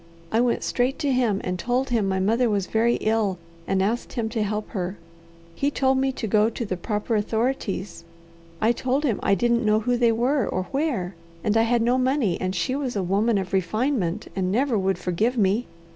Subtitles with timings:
[0.31, 4.13] I went straight to him, and told him my mother was very ill, and asked
[4.13, 4.97] him to help her.
[5.53, 8.03] He told me to go to the proper authorities.
[8.59, 11.99] I told him I didn't know who they were or where, and I had no
[11.99, 15.67] money and she was a woman of refinement, and never would forgive me.